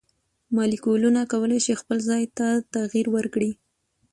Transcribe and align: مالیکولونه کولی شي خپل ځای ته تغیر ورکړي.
مالیکولونه 0.55 1.21
کولی 1.31 1.59
شي 1.65 1.73
خپل 1.81 1.97
ځای 2.09 2.23
ته 2.37 2.47
تغیر 2.75 3.05
ورکړي. 3.15 3.51